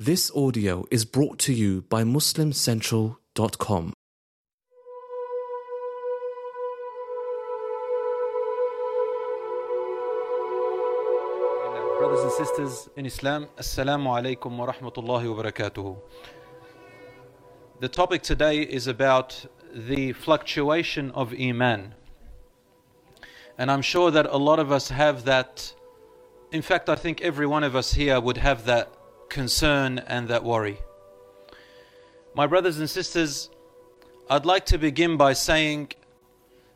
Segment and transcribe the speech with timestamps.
[0.00, 3.92] This audio is brought to you by MuslimCentral.com.
[11.98, 15.98] Brothers and sisters in Islam, Assalamu alaikum wa rahmatullahi wa barakatuhu.
[17.80, 21.96] The topic today is about the fluctuation of Iman.
[23.58, 25.74] And I'm sure that a lot of us have that.
[26.52, 28.97] In fact, I think every one of us here would have that
[29.28, 30.78] concern and that worry.
[32.34, 33.50] My brothers and sisters,
[34.30, 35.92] I'd like to begin by saying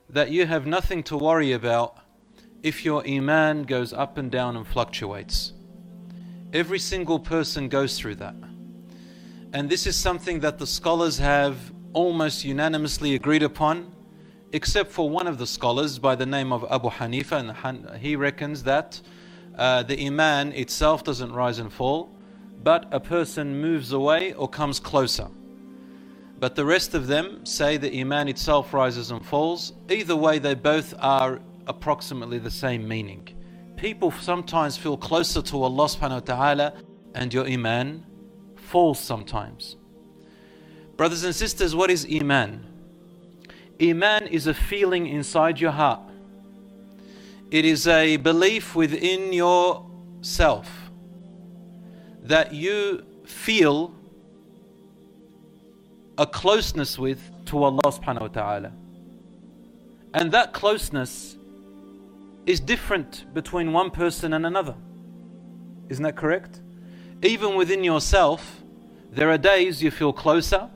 [0.09, 1.96] that you have nothing to worry about
[2.62, 5.52] if your Iman goes up and down and fluctuates.
[6.52, 8.34] Every single person goes through that.
[9.52, 11.57] And this is something that the scholars have
[11.93, 13.93] almost unanimously agreed upon,
[14.52, 18.62] except for one of the scholars by the name of Abu Hanifa, and he reckons
[18.65, 19.01] that
[19.57, 22.10] uh, the Iman itself doesn't rise and fall,
[22.62, 25.29] but a person moves away or comes closer.
[26.39, 29.73] But the rest of them say the Iman itself rises and falls.
[29.88, 33.29] Either way, they both are approximately the same meaning.
[33.77, 36.73] People sometimes feel closer to Allah subhanahu wa ta'ala
[37.15, 38.04] and your Iman
[38.57, 39.76] falls sometimes.
[40.97, 42.66] Brothers and sisters, what is Iman?
[43.80, 46.01] Iman is a feeling inside your heart.
[47.51, 50.82] It is a belief within yourself
[52.23, 53.95] that you feel
[56.18, 58.73] a closeness with to Allah subhanahu wa ta'ala.
[60.14, 61.37] And that closeness
[62.46, 64.75] is different between one person and another.
[65.88, 66.60] Isn't that correct?
[67.22, 68.60] Even within yourself,
[69.10, 70.69] there are days you feel closer,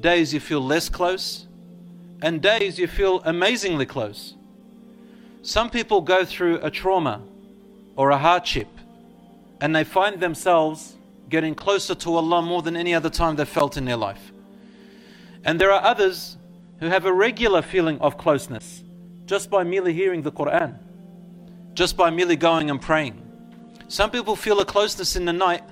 [0.00, 1.46] days you feel less close,
[2.20, 4.34] and days you feel amazingly close.
[5.42, 7.20] Some people go through a trauma
[7.96, 8.68] or a hardship
[9.62, 10.96] and they find themselves
[11.28, 14.32] getting closer to Allah more than any other time they've felt in their life.
[15.44, 16.36] And there are others
[16.80, 18.82] who have a regular feeling of closeness
[19.24, 20.76] just by merely hearing the Quran,
[21.74, 23.22] just by merely going and praying.
[23.86, 25.62] Some people feel a closeness in the night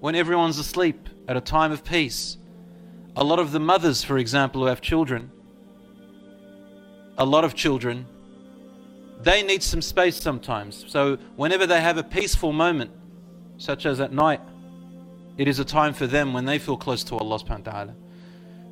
[0.00, 2.38] when everyone's asleep at a time of peace.
[3.14, 5.30] A lot of the mothers, for example, who have children,
[7.16, 8.04] a lot of children,
[9.20, 10.84] they need some space sometimes.
[10.88, 12.90] So, whenever they have a peaceful moment,
[13.58, 14.40] such as at night,
[15.38, 17.94] it is a time for them when they feel close to Allah subhanahu wa ta'ala.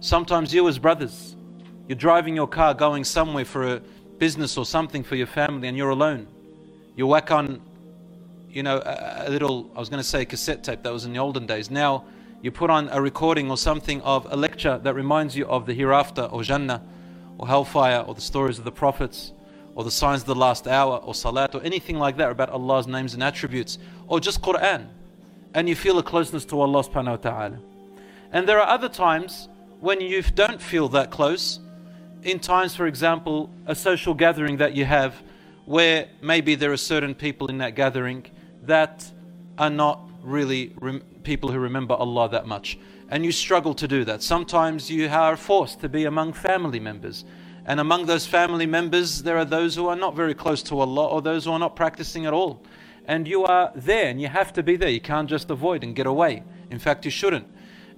[0.00, 1.36] Sometimes you, as brothers,
[1.88, 3.82] you're driving your car going somewhere for a
[4.18, 6.26] business or something for your family and you're alone.
[6.96, 7.60] You whack on,
[8.48, 11.12] you know, a, a little, I was going to say cassette tape, that was in
[11.12, 11.70] the olden days.
[11.70, 12.04] Now
[12.42, 15.74] you put on a recording or something of a lecture that reminds you of the
[15.74, 16.82] hereafter or Jannah
[17.38, 19.32] or hellfire or the stories of the prophets
[19.74, 22.86] or the signs of the last hour or salat or anything like that about Allah's
[22.86, 24.88] names and attributes or just Quran
[25.54, 27.58] and you feel a closeness to Allah subhanahu wa ta'ala.
[28.32, 29.48] And there are other times
[29.80, 31.60] when you don't feel that close
[32.22, 35.22] in times, for example, a social gathering that you have
[35.64, 38.26] where maybe there are certain people in that gathering
[38.62, 39.10] that
[39.58, 42.78] are not really rem- people who remember Allah that much.
[43.08, 44.22] And you struggle to do that.
[44.22, 47.24] Sometimes you are forced to be among family members.
[47.66, 51.06] And among those family members, there are those who are not very close to Allah
[51.06, 52.62] or those who are not practicing at all.
[53.06, 54.88] And you are there and you have to be there.
[54.88, 56.42] You can't just avoid and get away.
[56.70, 57.46] In fact, you shouldn't.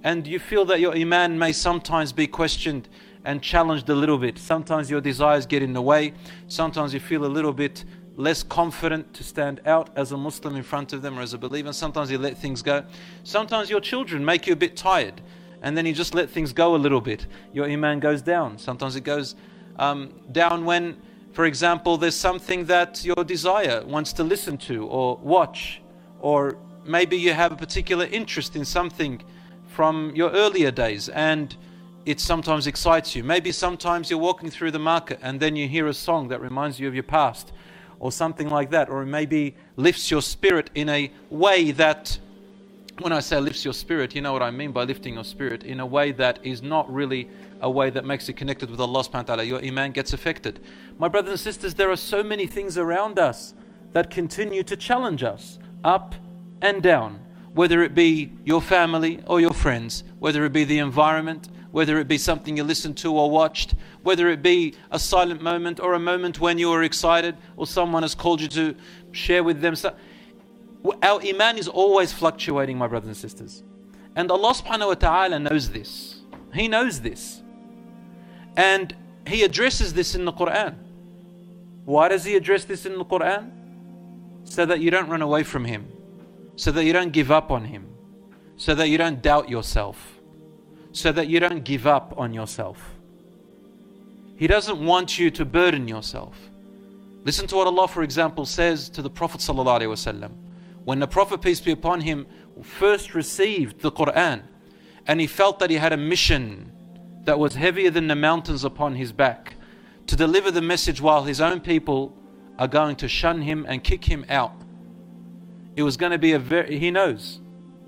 [0.03, 2.89] And you feel that your Iman may sometimes be questioned
[3.25, 4.39] and challenged a little bit.
[4.39, 6.15] Sometimes your desires get in the way.
[6.49, 7.85] Sometimes you feel a little bit
[8.17, 11.39] less confident to stand out as a Muslim in front of them or as a
[11.39, 11.73] believer.
[11.73, 12.85] Sometimes you let things go.
[13.25, 15.21] Sometimes your children make you a bit tired
[15.63, 17.27] and then you just let things go a little bit.
[17.53, 18.59] Your Iman goes down.
[18.59, 19.37] Sometimes it goes
[19.77, 20.97] um, down when,
[21.33, 25.81] for example, there's something that your desire wants to listen to or watch,
[26.21, 29.23] or maybe you have a particular interest in something
[29.69, 31.57] from your earlier days and
[32.05, 33.23] it sometimes excites you.
[33.25, 36.81] Maybe sometimes you're walking through the market and then you hear a song that reminds
[36.81, 37.53] you of your past
[38.01, 42.19] or something like that, or maybe lifts your spirit in a way that,
[43.03, 45.65] when I say lifts your spirit, you know what I mean by lifting your spirit,
[45.65, 47.29] in a way that is not really
[47.61, 49.45] a way that makes you connected with Allah subhanahu wa ta'ala.
[49.45, 50.61] Your iman gets affected.
[50.99, 53.55] My brothers and sisters, there are so many things around us
[53.93, 56.15] that continue to challenge us up
[56.61, 57.21] and down,
[57.55, 62.07] whether it be your family or your friends, whether it be the environment, whether it
[62.07, 65.99] be something you listened to or watched, whether it be a silent moment or a
[65.99, 68.75] moment when you are excited or someone has called you to
[69.13, 69.75] share with them.
[70.85, 73.63] Our iman is always fluctuating, my brothers and sisters.
[74.17, 76.21] And Allah subhanahu wa ta'ala knows this.
[76.53, 77.43] He knows this.
[78.57, 78.95] And
[79.27, 80.75] He addresses this in the Quran.
[81.85, 83.51] Why does He address this in the Quran?
[84.45, 85.91] So that you don't run away from Him,
[86.57, 87.87] so that you don't give up on Him,
[88.57, 90.21] so that you don't doubt yourself,
[90.91, 92.79] so that you don't give up on yourself.
[94.37, 96.37] He doesn't want you to burden yourself.
[97.25, 100.31] Listen to what Allah, for example, says to the Prophet ﷺ.
[100.86, 102.28] When the Prophet, peace be upon him,
[102.64, 104.44] first received the Quran
[105.08, 106.72] and he felt that he had a mission
[107.24, 109.56] that was heavier than the mountains upon his back
[110.08, 112.16] to deliver the message while his own people
[112.60, 114.54] are going to shun him and kick him out.
[115.76, 117.40] It was going to be a very, he knows,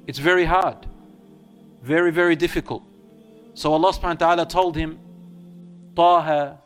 [0.07, 0.87] it's very hard,
[1.81, 2.83] very, very difficult.
[3.53, 4.99] So Allah subhanahu wa ta'ala told him,
[5.95, 6.57] طه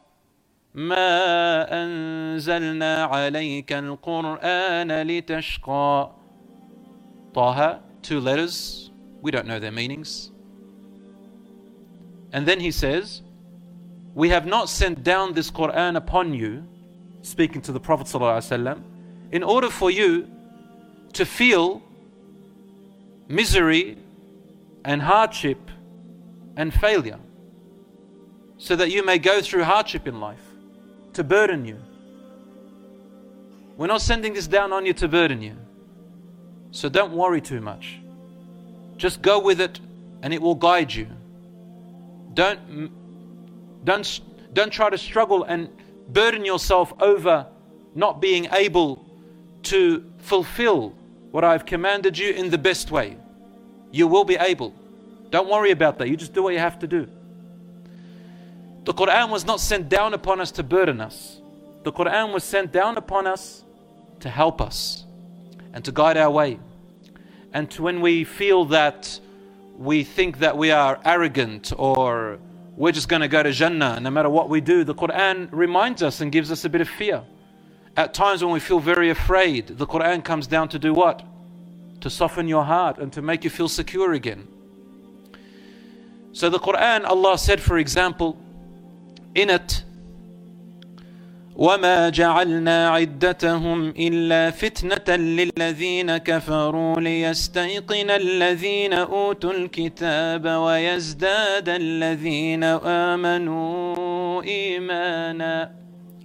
[0.76, 6.12] ما أنزلنا عليك القرآن لتشقى
[7.35, 8.91] Taha, two letters,
[9.21, 10.31] we don't know their meanings.
[12.33, 13.23] And then he says,
[14.15, 16.67] We have not sent down this Quran upon you,
[17.23, 18.83] speaking to the Prophet, ﷺ,
[19.33, 20.29] in order for you
[21.15, 21.83] to feel
[23.29, 23.99] misery
[24.85, 25.59] and hardship
[26.57, 27.19] and failure,
[28.57, 30.45] so that you may go through hardship in life
[31.13, 31.79] to burden you.
[33.77, 35.57] We're not sending this down on you to burden you.
[36.71, 37.99] So don't worry too much.
[38.97, 39.81] Just go with it
[40.23, 41.09] and it will guide you.
[42.35, 42.91] Don't,
[43.85, 44.21] don't,
[44.53, 45.69] don't try to struggle and
[46.09, 47.47] burden yourself over
[47.95, 49.05] not being able
[49.65, 50.95] to fulfill
[51.31, 53.17] what I've commanded you in the best way.
[53.91, 54.75] You will be able.
[55.31, 56.09] Don't worry about that.
[56.09, 57.09] You just do what you have to do.
[58.85, 61.41] The Quran was not sent down upon us to burden us.
[61.85, 63.63] The Quran was sent down upon us
[64.21, 65.05] to help us
[65.79, 66.59] and to guide our way.
[67.53, 69.21] And when we feel that
[69.77, 72.41] we think that we are arrogant or
[72.77, 76.03] we're just going to go to Jannah no matter what we do, the Quran reminds
[76.03, 77.23] us and gives us a bit of fear.
[77.97, 81.23] At times when we feel very afraid, the Quran comes down to do what?
[82.01, 84.49] To soften your heart and to make you feel secure again.
[86.33, 88.37] So the Quran, Allah said, for example,
[89.37, 89.85] in it,
[91.59, 105.73] وما جعلنا عدتهم إلا فتنة للذين كفروا ليستيقن الذين أوتوا الكتاب ويزداد الذين آمنوا إيمانا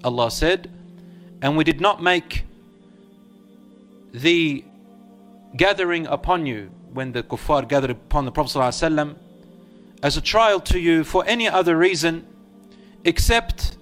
[0.05, 0.69] Allah said,
[1.41, 2.43] and we did not make
[4.13, 4.63] the
[5.55, 9.15] gathering upon you when the kuffar gathered upon the Prophet ﷺ
[10.03, 12.27] as a trial to you for any other reason
[13.05, 13.77] except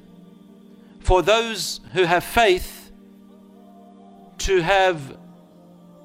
[1.11, 2.91] for those who have faith
[4.38, 5.17] to have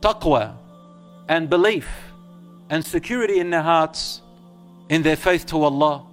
[0.02, 0.56] taqwa
[1.28, 1.88] and belief
[2.70, 4.22] and security in their hearts
[4.92, 6.06] in their faith to Allah.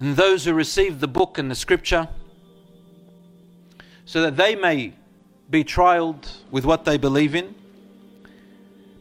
[0.00, 2.08] And those who receive the book and the scripture
[4.04, 4.94] so that they may
[5.48, 7.54] be trialed with what they believe in.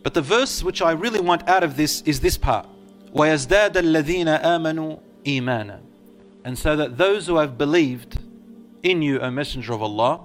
[0.03, 2.67] But the verse which I really want out of this is this part.
[3.11, 5.79] وَيَزْدَادَ الَّذِينَ آمَنُوا إِيمَانًا
[6.44, 8.18] and so that those who have believed
[8.82, 10.20] in you, O Messenger of Allah,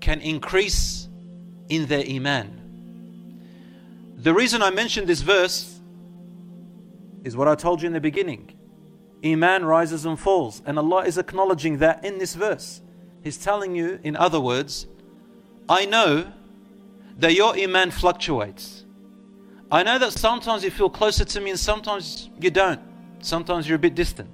[0.00, 1.08] can increase
[1.68, 2.54] in their Iman.
[4.16, 5.78] The reason I mentioned this verse
[7.24, 8.52] is what I told you in the beginning.
[9.24, 12.80] Iman rises and falls, and Allah is acknowledging that in this verse.
[13.22, 14.86] He's telling you, in other words,
[15.68, 16.32] I know
[17.18, 18.84] that your Iman fluctuates.
[19.70, 22.80] I know that sometimes you feel closer to me and sometimes you don't.
[23.20, 24.30] Sometimes you're a bit distant.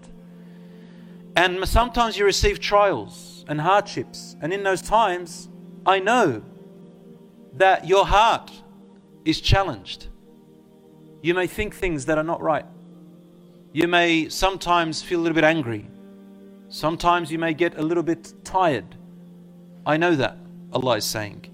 [1.36, 4.36] And sometimes you receive trials and hardships.
[4.40, 5.48] And in those times,
[5.84, 6.42] I know
[7.54, 8.50] that your heart
[9.24, 10.08] is challenged.
[11.22, 12.66] You may think things that are not right.
[13.72, 15.86] You may sometimes feel a little bit angry.
[16.68, 18.96] Sometimes you may get a little bit tired.
[19.86, 20.36] I know that,
[20.72, 21.50] Allah is saying.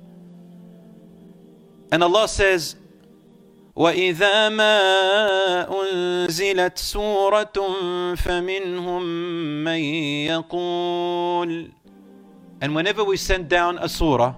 [1.93, 2.77] And Allah says,
[3.76, 4.78] وإذا ما
[5.82, 7.54] أنزلت سورة
[8.16, 9.04] فمنهم
[9.64, 9.80] من
[10.30, 11.72] يقول
[12.62, 14.34] And whenever we send down a surah,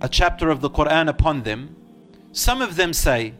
[0.00, 1.76] a chapter of the Quran upon them,
[2.32, 3.34] some of them say,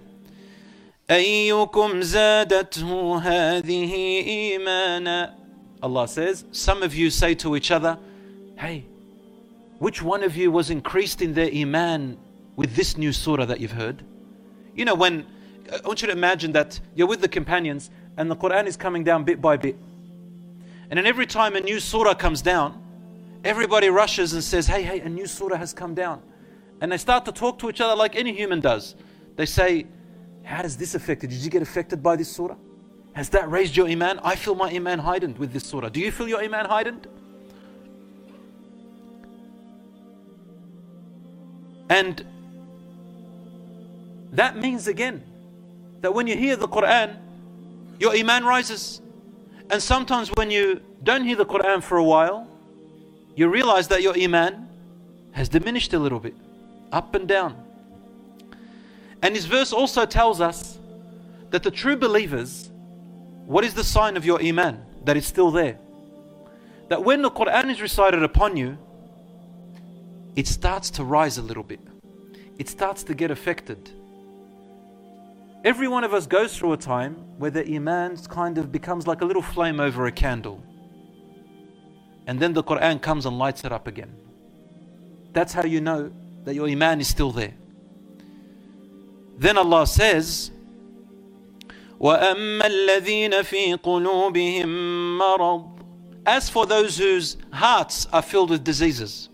[1.11, 3.95] أيكم زادته هذه
[4.27, 5.35] إيمانا
[5.83, 7.99] Allah says, some of you say to each other,
[8.57, 8.85] Hey,
[9.79, 12.19] which one of you was increased in their iman
[12.55, 14.05] with this new surah that you've heard?
[14.76, 15.26] You know, when
[15.72, 18.78] uh, I want you to imagine that you're with the companions and the Quran is
[18.78, 19.78] coming down bit by bit.
[20.90, 22.82] And then every time a new surah comes down,
[23.44, 26.22] everybody rushes and says, Hey, hey, a new surah has come down.
[26.82, 28.96] And they start to talk to each other like any human does.
[29.38, 29.88] They say,
[30.44, 31.30] How does this affect you?
[31.30, 32.56] Did you get affected by this surah?
[33.14, 34.20] Has that raised your iman?
[34.24, 35.88] I feel my iman heightened with this surah.
[35.90, 37.08] Do you feel your iman heightened?
[41.90, 42.26] And
[44.38, 45.24] that means again
[46.02, 47.18] that when you hear the Quran,
[48.00, 49.02] your iman rises.
[49.70, 52.48] And sometimes when you don't hear the Quran for a while,
[53.36, 54.68] you realize that your iman
[55.32, 56.36] has diminished a little bit,
[56.92, 57.56] up and down.
[59.22, 60.78] And this verse also tells us
[61.50, 62.70] that the true believers,
[63.46, 64.84] what is the sign of your iman?
[65.04, 65.78] That it's still there.
[66.90, 68.78] That when the Quran is recited upon you,
[70.36, 71.80] it starts to rise a little bit.
[72.58, 73.92] It starts to get affected.
[75.65, 79.21] Every one of us goes through a time where the iman kind of becomes like
[79.21, 80.63] a little flame over a candle.
[82.27, 84.15] And then the Quran comes and lights it up again.
[85.33, 86.11] That's how you know
[86.45, 87.55] that your iman is still there.
[89.37, 90.51] Then Allah says,
[92.01, 95.79] وَأَمَّا الَّذِينَ فِي قُلُوبِهِم مَرَضٌ
[96.25, 99.29] As for those whose hearts are filled with diseases,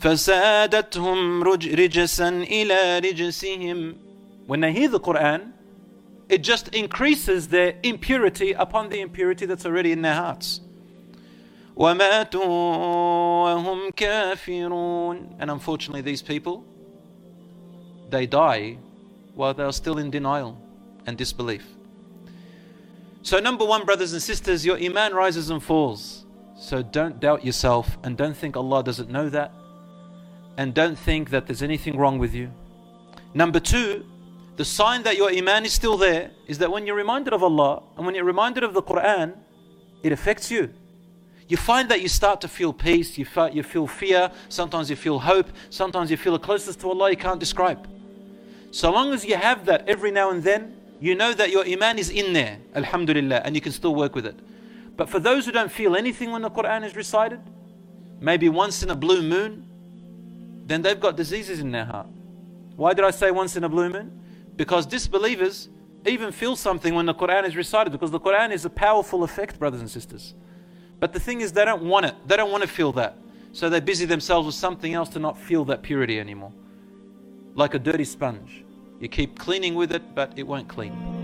[0.00, 3.96] فَسَادَتْهُمْ رِجْسًا إِلَى رِجْسِهِمْ
[4.46, 5.52] When they hear the Quran,
[6.28, 10.60] it just increases their impurity upon the impurity that's already in their hearts.
[11.76, 16.64] وَمَاتُوا وَهُمْ كَافِرُونَ And unfortunately these people,
[18.08, 18.78] they die
[19.34, 20.60] while they are still in denial
[21.06, 21.66] and disbelief.
[23.22, 26.24] So, number one, brothers and sisters, your iman rises and falls.
[26.58, 29.52] So, don't doubt yourself and don't think Allah doesn't know that.
[30.57, 32.51] And don't think that there's anything wrong with you.
[33.33, 34.05] Number two,
[34.55, 37.83] the sign that your iman is still there is that when you're reminded of Allah
[37.97, 39.35] and when you're reminded of the Quran,
[40.01, 40.73] it affects you.
[41.47, 45.19] You find that you start to feel peace, you, you feel fear, sometimes you feel
[45.19, 47.87] hope, sometimes you feel a closeness to Allah you can't describe.
[48.71, 51.99] So long as you have that every now and then, you know that your iman
[51.99, 54.39] is in there, alhamdulillah, and you can still work with it.
[54.95, 57.41] But for those who don't feel anything when the Quran is recited,
[58.19, 59.67] maybe once in a blue moon,
[60.65, 62.07] then they've got diseases in their heart.
[62.75, 64.19] Why did I say once in a blue moon?
[64.55, 65.69] Because disbelievers
[66.05, 69.59] even feel something when the Quran is recited, because the Quran is a powerful effect,
[69.59, 70.33] brothers and sisters.
[70.99, 72.15] But the thing is, they don't want it.
[72.27, 73.17] They don't want to feel that.
[73.51, 76.51] So they busy themselves with something else to not feel that purity anymore.
[77.53, 78.63] Like a dirty sponge.
[78.99, 81.14] You keep cleaning with it, but it won't clean.